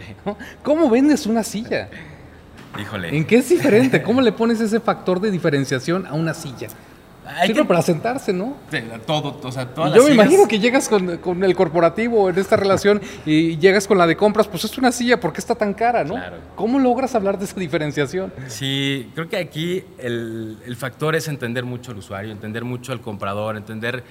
[0.64, 1.90] ¿Cómo vendes una silla?
[2.80, 3.16] Híjole.
[3.16, 4.04] ¿En qué es diferente?
[4.04, 6.68] ¿Cómo le pones ese factor de diferenciación a una silla?
[7.28, 8.56] Hay Sirve que- para sentarse, ¿no?
[9.06, 12.30] Todo, o sea, todas Yo las me sillas- imagino que llegas con, con el corporativo
[12.30, 15.40] en esta relación y llegas con la de compras, pues es una silla, ¿por qué
[15.40, 16.14] está tan cara, no?
[16.16, 16.38] Claro.
[16.56, 18.32] ¿Cómo logras hablar de esa diferenciación?
[18.48, 23.02] Sí, creo que aquí el, el factor es entender mucho al usuario, entender mucho al
[23.02, 24.04] comprador, entender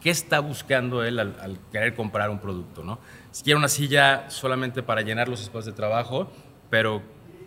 [0.00, 2.98] qué está buscando él al, al querer comprar un producto, ¿no?
[3.32, 6.30] Si quiere una silla solamente para llenar los espacios de trabajo,
[6.70, 7.02] pero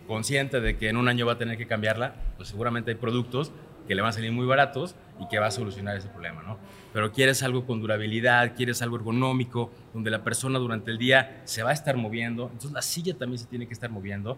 [0.08, 3.52] consciente de que en un año va a tener que cambiarla, pues seguramente hay productos
[3.88, 6.58] que le van a salir muy baratos y que va a solucionar ese problema, ¿no?
[6.92, 11.64] Pero quieres algo con durabilidad, quieres algo ergonómico, donde la persona durante el día se
[11.64, 14.38] va a estar moviendo, entonces la silla también se tiene que estar moviendo.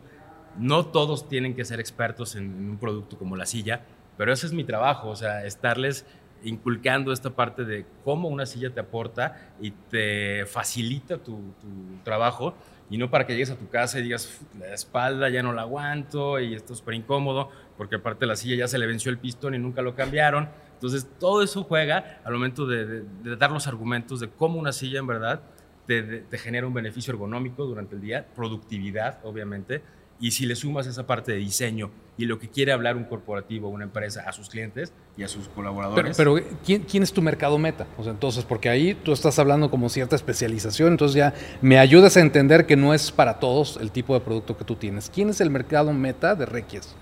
[0.57, 3.81] No todos tienen que ser expertos en, un producto como la silla,
[4.17, 6.05] pero ese es mi trabajo, o sea, estarles
[6.43, 12.53] inculcando esta parte de cómo una silla te aporta y te facilita tu, tu trabajo
[12.89, 15.53] y no para que llegues a tu casa y digas, "Uf, la espalda ya no
[15.53, 19.11] la aguanto y esto es súper incómodo, porque aparte la silla ya se le venció
[19.11, 20.49] el pistón y nunca lo cambiaron.
[20.73, 24.71] Entonces, todo eso juega al momento de, de- de dar los argumentos de cómo una
[24.73, 25.41] silla en verdad
[25.85, 29.81] te, te genera un beneficio ergonómico durante el día, productividad, obviamente,
[30.19, 33.67] y si le sumas esa parte de diseño y lo que quiere hablar un corporativo,
[33.67, 36.15] una empresa a sus clientes y a sus Pero, colaboradores.
[36.15, 37.85] pero ¿quién, quién es tu mercado meta?
[37.97, 42.15] O sea, entonces, porque ahí tú estás hablando como cierta especialización, entonces ya me ayudas
[42.15, 45.09] a entender que no es para todos el tipo de producto que tú tienes.
[45.13, 46.95] ¿Quién es el mercado meta de Requies?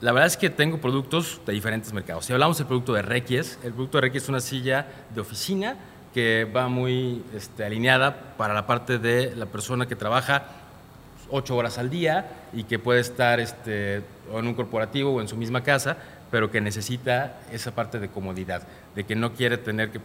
[0.00, 2.24] La verdad es que tengo productos de diferentes mercados.
[2.24, 5.76] Si hablamos del producto de Requies, el producto de Requies es una silla de oficina
[6.14, 10.44] que va muy este, alineada para la parte de la persona que trabaja
[11.28, 15.36] ocho horas al día y que puede estar este, en un corporativo o en su
[15.36, 15.98] misma casa,
[16.30, 18.62] pero que necesita esa parte de comodidad,
[18.94, 20.00] de que no quiere tener que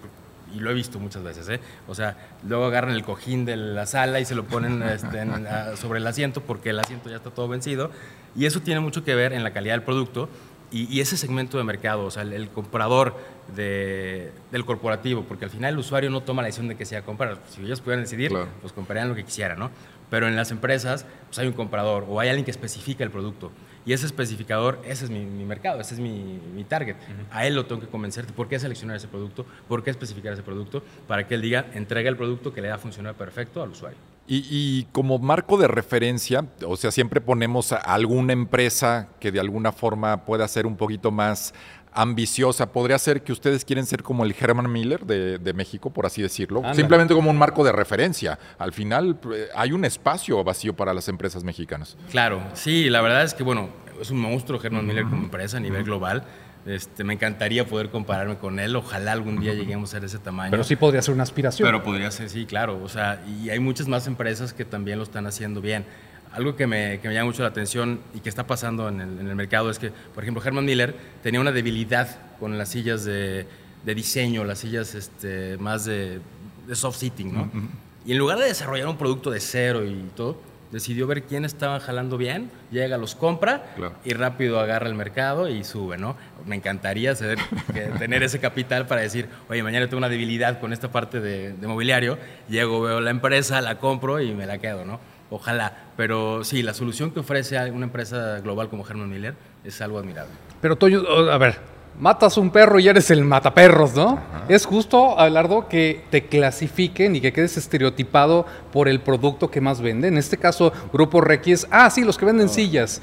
[0.56, 1.60] y lo he visto muchas veces, ¿eh?
[1.88, 2.16] O sea,
[2.48, 6.00] luego agarran el cojín de la sala y se lo ponen este, en- a- sobre
[6.00, 7.92] el asiento porque el asiento ya está todo vencido.
[8.36, 10.30] Y eso tiene mucho que ver en la calidad del producto
[10.72, 13.16] y, y ese segmento de mercado, o sea, el, el comprador
[13.56, 17.02] de- del corporativo, porque al final el usuario no toma la decisión de que sea
[17.04, 17.38] comprar.
[17.50, 18.48] Si ellos pudieran decidir, Claro.
[18.62, 19.70] pues comprarían lo que quisieran, ¿no?
[20.10, 23.52] Pero en las empresas, pues hay un comprador o hay alguien que especifica el producto.
[23.86, 26.96] Y ese especificador, ese es mi, mi mercado, ese es mi, mi target.
[27.32, 30.34] A él lo tengo que convencer de por qué seleccionar ese producto, por qué especificar
[30.34, 33.62] ese producto, para que él diga, entrega el producto que le da a funcionar perfecto
[33.62, 33.98] al usuario.
[34.28, 39.40] Y, y como marco de referencia, o sea, siempre ponemos a alguna empresa que de
[39.40, 41.54] alguna forma pueda ser un poquito más
[41.96, 42.72] ambiciosa.
[42.72, 46.22] Podría ser que ustedes quieren ser como el Herman Miller de, de México, por así
[46.22, 46.62] decirlo.
[46.74, 48.38] Simplemente como un marco de referencia.
[48.60, 51.98] Al final eh, hay un espacio vacío para las empresas mexicanas.
[52.12, 55.60] Claro, sí, la verdad es que, bueno, es un monstruo Herman Miller como empresa a
[55.60, 56.24] nivel global.
[56.66, 58.76] Este, me encantaría poder compararme con él.
[58.76, 60.52] Ojalá algún día lleguemos a ser ese tamaño.
[60.52, 61.68] Pero sí podría ser una aspiración.
[61.68, 62.82] Pero podría ser, sí, claro.
[62.84, 65.86] O sea, y hay muchas más empresas que también lo están haciendo bien.
[66.36, 69.20] Algo que me, que me llama mucho la atención y que está pasando en el,
[69.20, 72.08] en el mercado es que, por ejemplo, Herman Miller tenía una debilidad
[72.40, 73.46] con las sillas de,
[73.84, 76.20] de diseño, las sillas este, más de,
[76.68, 77.50] de soft sitting, ¿no?
[78.06, 80.40] Y en lugar de desarrollar un producto de cero y todo,
[80.72, 83.94] decidió ver quién estaban jalando bien, llega, los compra Claro.
[84.04, 86.18] y rápido agarra el mercado y sube, ¿no?
[86.46, 87.38] Me encantaría ser-
[87.74, 91.54] que- tener ese capital para decir, oye, mañana tengo una debilidad con esta parte de,
[91.54, 92.18] de mobiliario,
[92.50, 95.00] llego, veo la empresa, la compro y me la quedo, ¿no?
[95.30, 99.34] Ojalá, pero sí, la solución que ofrece una empresa global como Herman Miller
[99.64, 100.32] es algo admirable.
[100.62, 101.58] Pero Toño, a ver,
[102.00, 104.20] matas un perro y eres el mataperros, ¿no?
[104.48, 109.82] Es justo, Abelardo, que te clasifiquen y que quedes estereotipado por el producto que más
[109.82, 110.08] vende.
[110.10, 113.02] En este caso, Grupo Requies, ah, sí, los que venden sillas.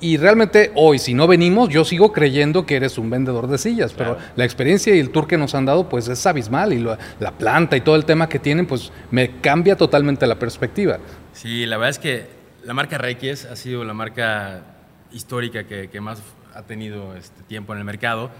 [0.00, 3.58] Y, y realmente hoy, si no venimos, yo sigo creyendo que eres un vendedor de
[3.58, 6.80] sillas, pero la experiencia y el tour que nos han dado, pues es abismal y
[6.80, 10.98] lo- la planta y todo el tema que tienen, pues me cambia totalmente la perspectiva.
[11.38, 12.26] Sí, la verdad es que
[12.64, 14.64] la marca Requies ha sido la marca
[15.12, 16.20] histórica que, que más
[16.52, 18.32] ha tenido este tiempo en el mercado.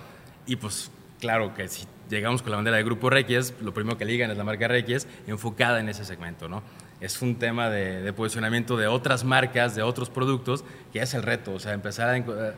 [0.47, 4.05] Y pues claro que si llegamos con la bandera de Grupo Requies, lo primero que
[4.05, 6.65] ligan es la marca Requies enfocada en ese segmento, ¿no?
[7.01, 11.23] Es un tema de, de posicionamiento de otras marcas, de otros productos, que es el
[11.23, 12.09] reto, o sea, empezar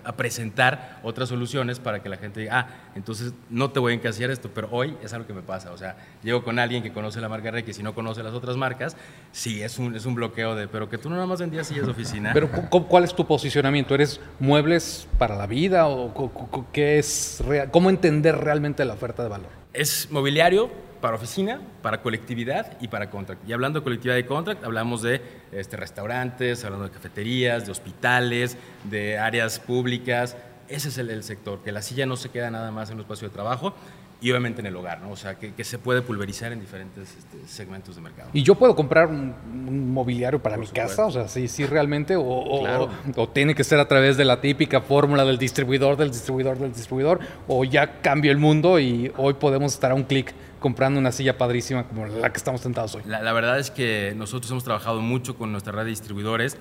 [0.04, 3.96] a, presentar otras soluciones para que la gente diga, ah, entonces no te voy a
[3.96, 6.90] encasillar esto, pero hoy es algo que me pasa, o sea, llego con alguien que
[6.90, 8.96] conoce la marca Requies y no conoce las otras marcas,
[9.30, 11.84] sí, es un, es un bloqueo de, pero que tú no nada más vendías sillas
[11.84, 12.30] de oficina.
[12.32, 13.94] Pero cu- cu- ¿cuál es tu posicionamiento?
[13.94, 19.48] ¿Eres muebles para la vida o qué es cómo entender realmente la oferta de valor?
[19.72, 20.68] es mobiliario
[21.00, 23.48] para oficina, para colectividad y para contract.
[23.48, 25.20] Y hablando de colectividad y contract, hablamos de
[25.52, 30.36] este, restaurantes, hablando de cafeterías, de hospitales, de áreas públicas.
[30.68, 33.00] Ese es el, el sector, que la silla no se queda nada más en un
[33.02, 33.74] espacio de trabajo,
[34.22, 35.10] y obviamente en el hogar, ¿no?
[35.12, 38.28] O sea, que, que se puede pulverizar en diferentes este, segmentos de mercado.
[38.34, 41.06] ¿Y yo puedo comprar un, un mobiliario para mi casa?
[41.06, 42.90] O sea, sí, sí realmente, o, o- Claro.
[43.16, 46.58] o- o tiene que ser a través de la típica fórmula del distribuidor, del distribuidor,
[46.58, 51.00] del distribuidor, o ya cambió el mundo y hoy podemos estar a un clic comprando
[51.00, 53.02] una silla padrísima como la que estamos tentados hoy.
[53.06, 56.56] La, la verdad es que nosotros hemos trabajado mucho con nuestra red de distribuidores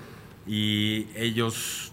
[0.46, 1.92] y ellos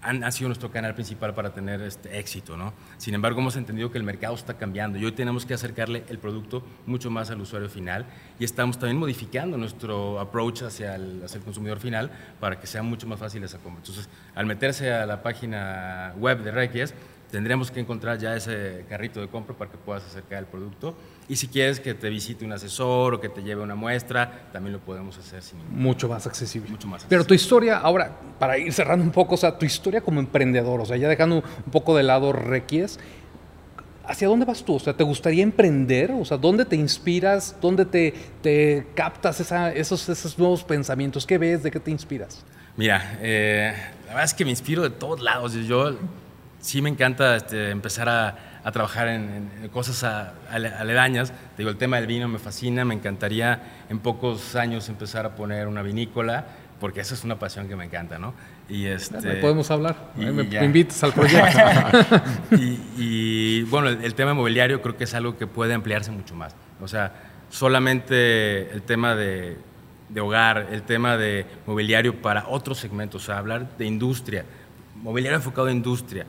[0.00, 2.72] han, han sido nuestro canal principal para tener este éxito, ¿no?
[2.96, 6.18] Sin embargo, hemos entendido que el mercado está cambiando y hoy tenemos que acercarle el
[6.18, 8.06] producto mucho más al usuario final
[8.38, 12.82] y estamos también modificando nuestro approach hacia el, hacia el consumidor final para que sea
[12.82, 13.80] mucho más fácil esa compra.
[13.80, 16.94] Entonces, al meterse a la página web de Requies,
[17.30, 20.94] tendríamos que encontrar ya ese carrito de compra para que puedas acercar el producto.
[21.28, 24.72] Y si quieres que te visite un asesor o que te lleve una muestra, también
[24.72, 26.70] lo podemos hacer sin ningún Mucho más accesible.
[26.70, 27.26] Mucho más Pero accesible.
[27.28, 30.86] tu historia, ahora, para ir cerrando un poco, o sea, tu historia como emprendedor, o
[30.86, 31.36] sea, ya dejando
[31.66, 32.98] un poco de lado Requies,
[34.06, 34.76] ¿hacia dónde vas tú?
[34.76, 36.12] O sea, ¿te gustaría emprender?
[36.12, 37.56] O sea, ¿dónde te inspiras?
[37.60, 41.26] ¿Dónde te, te captas esa- esos, esos nuevos pensamientos?
[41.26, 41.62] ¿Qué ves?
[41.62, 42.42] ¿De qué te inspiras?
[42.76, 43.74] Mira, eh,
[44.06, 45.52] la verdad es que me inspiro de todos lados.
[45.52, 45.94] Yo
[46.60, 51.30] sí me encanta este, empezar a, a trabajar en, en cosas a- ale- aledañas.
[51.30, 52.84] Te digo, el tema del vino me fascina.
[52.84, 56.46] Me encantaría en pocos años empezar a poner una vinícola,
[56.80, 58.34] porque eso es una pasión que me encanta, ¿no?
[58.68, 60.12] Y este, podemos hablar.
[60.16, 61.58] y me, me invitas al proyecto.
[62.52, 66.34] y, y, bueno, el, el tema inmobiliario creo que es algo que puede ampliarse mucho
[66.34, 66.54] más.
[66.80, 67.12] O sea,
[67.50, 69.56] solamente el tema de,
[70.08, 74.44] de hogar, el tema de mobiliario para otros segmentos, o sea, hablar de industria,
[74.96, 76.26] mobiliario enfocado en industria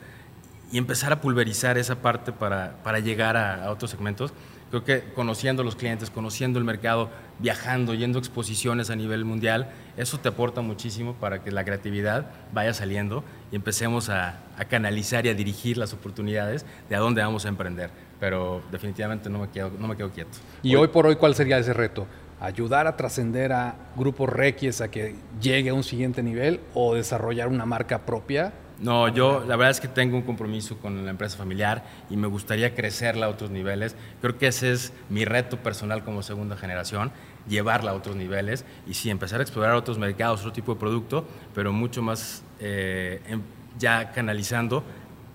[0.70, 4.32] y empezar a pulverizar esa parte para, para llegar a, a otros segmentos.
[4.70, 9.24] Creo que conociendo a los clientes, conociendo el mercado, viajando, yendo a exposiciones a nivel
[9.24, 14.64] mundial, eso te aporta muchísimo para que la creatividad vaya saliendo y empecemos a, a
[14.66, 17.90] canalizar y a dirigir las oportunidades de a dónde vamos a emprender.
[18.20, 20.38] Pero definitivamente no me quedo, no me quedo quieto.
[20.62, 22.06] y hoy por hoy, ¿cuál sería ese reto?
[22.38, 27.48] ¿Ayudar a trascender a grupos Requies a que llegue a un siguiente nivel o desarrollar
[27.48, 28.52] una marca propia?
[28.80, 32.26] No, yo la verdad es que tengo un compromiso con la empresa familiar y me
[32.26, 33.94] gustaría crecerla a otros niveles.
[34.22, 37.12] Creo que ese es mi reto personal como segunda generación,
[37.46, 41.26] llevarla a otros niveles y sí, empezar a explorar otros mercados, otro tipo de producto,
[41.54, 43.42] pero mucho más eh, em-
[43.78, 44.82] ya canalizando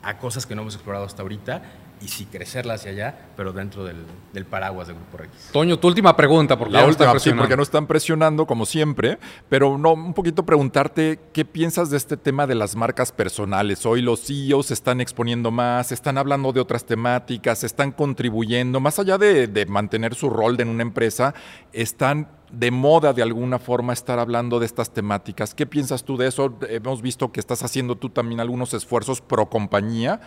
[0.02, 1.62] a cosas que no hemos explorado hasta ahorita
[2.02, 3.98] y sí crecerla hacia allá, pero dentro del,
[4.34, 5.52] del paraguas de Grupo Rex.
[5.52, 9.18] Toño, tu última pregunta, porque La está última, sí, porque nos están presionando como siempre,
[9.50, 13.86] pero no, un poquito preguntarte qué piensas de este tema de las marcas personales.
[13.86, 19.00] Hoy los CEOs se están exponiendo más, están hablando de otras temáticas, están contribuyendo, más
[19.00, 21.34] allá de, de mantener su rol en una empresa,
[21.74, 25.54] están de moda de alguna forma estar hablando de estas temáticas.
[25.54, 26.58] ¿Qué piensas tú de eso?
[26.70, 30.22] Hemos visto que estás haciendo tú también algunos esfuerzos pro compañía,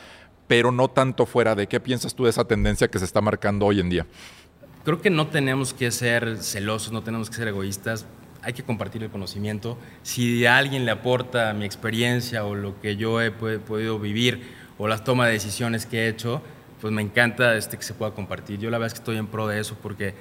[0.48, 1.68] pero no tanto fuera de.
[1.68, 4.06] ¿Qué piensas tú de esa tendencia que se está marcando hoy en día?
[4.84, 8.06] Creo que no tenemos que ser celosos, no tenemos que ser egoístas.
[8.42, 9.76] Hay que compartir el conocimiento.
[10.02, 14.88] Si a alguien le aporta mi experiencia o lo que yo he podido vivir o
[14.88, 16.40] las tomas de decisiones que he hecho,
[16.80, 18.58] pues me encanta este, que se pueda compartir.
[18.58, 20.14] Yo la verdad es que estoy en pro de eso porque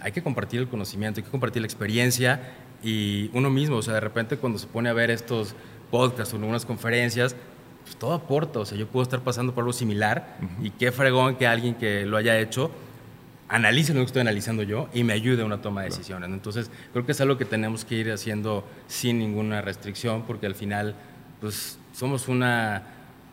[0.00, 3.94] hay que compartir el conocimiento, hay que compartir la experiencia y uno mismo, o sea,
[3.94, 5.54] de repente cuando se pone a ver estos
[5.90, 7.36] podcasts o algunas conferencias,
[7.84, 11.36] pues todo aporta, o sea, yo puedo estar pasando por algo similar y qué fregón
[11.36, 12.70] que alguien que lo haya hecho
[13.48, 16.28] analice lo que estoy analizando yo y me ayude a una toma de decisiones.
[16.28, 16.34] ¿no?
[16.34, 20.54] Entonces, creo que es algo que tenemos que ir haciendo sin ninguna restricción, porque al
[20.54, 20.94] final,
[21.40, 22.82] pues, somos una,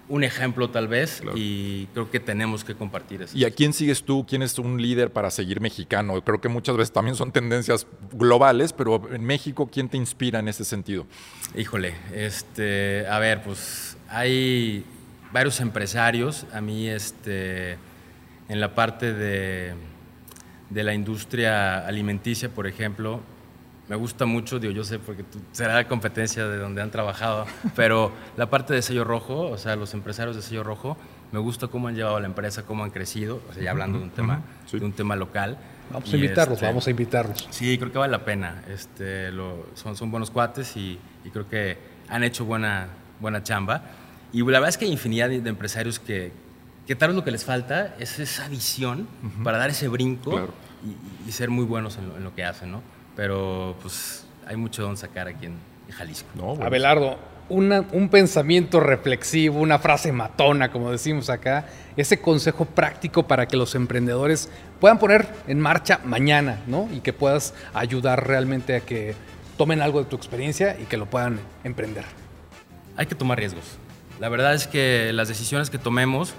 [0.09, 3.37] un ejemplo tal vez y creo que tenemos que compartir eso.
[3.37, 4.25] ¿Y a quién sigues tú?
[4.27, 6.21] ¿Quién es un líder para seguir mexicano?
[6.21, 10.49] Creo que muchas veces también son tendencias globales, pero en México, ¿quién te inspira en
[10.49, 11.07] ese sentido?
[11.55, 14.85] Híjole, este, a ver, pues hay
[15.31, 16.45] varios empresarios.
[16.53, 17.73] A mí, este,
[18.49, 19.73] en la parte de,
[20.69, 23.21] de la industria alimenticia, por ejemplo,
[23.87, 27.45] me gusta mucho, digo, yo sé porque tú, será la competencia de donde han trabajado,
[27.75, 30.97] pero la parte de sello rojo, o sea, los empresarios de sello rojo,
[31.31, 33.97] me gusta cómo han llevado a la empresa, cómo han crecido, o sea, ya hablando
[33.97, 34.79] de un tema, sí.
[34.79, 35.57] de un tema local.
[35.91, 37.47] Vamos Y, a invitarlos, este, vamos a invitarlos.
[37.49, 38.63] Sí, creo que vale la pena.
[38.69, 41.77] Este, lo- son, son buenos cuates y, y creo que
[42.09, 42.87] han hecho buena,
[43.19, 43.81] buena chamba.
[44.33, 46.31] Y la verdad es que hay infinidad de, de empresarios que,
[46.87, 49.07] que tal vez lo que les falta es esa visión
[49.43, 50.53] para dar ese brinco Claro.
[51.25, 52.81] y, y ser muy buenos en lo, en lo que hacen, ¿no?
[53.15, 55.53] Pero pues hay mucho don sacar aquí en,
[55.87, 56.27] en Jalisco.
[56.35, 56.65] No, bueno.
[56.65, 57.17] Abelardo,
[57.49, 61.65] un pensamiento reflexivo, una frase matona, como decimos acá,
[61.97, 64.47] ese consejo práctico para que los emprendedores
[64.79, 66.87] puedan poner en marcha mañana, ¿no?
[66.93, 69.13] Y que puedas ayudar realmente a que
[69.57, 72.05] tomen algo de tu experiencia y que lo puedan emprender.
[72.95, 73.77] Hay que tomar riesgos.
[74.21, 76.35] La verdad es que las decisiones que tomemos,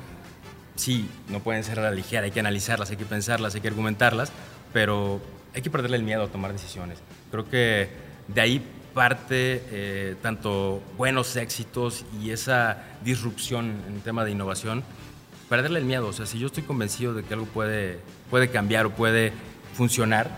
[0.77, 3.67] sí, no pueden ser a la ligera, hay que analizarlas, hay que pensarlas, hay que
[3.67, 4.31] argumentarlas,
[4.73, 5.21] pero
[5.53, 6.99] hay que perderle el miedo a tomar decisiones.
[7.33, 7.89] Creo que
[8.29, 8.65] de ahí
[8.95, 14.85] parte eh, tanto buenos éxitos y esa disrupción en tema de innovación,
[15.49, 16.07] perderle el miedo.
[16.07, 17.99] O sea, si yo estoy convencido de que algo puede,
[18.31, 19.33] puede cambiar o puede
[19.75, 20.31] funcionar,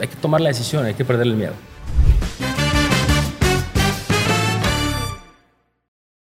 [0.00, 1.67] hay que tomar la decisión, hay que perderle el miedo.